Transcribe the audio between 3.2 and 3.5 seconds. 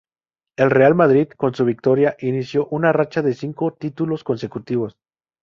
de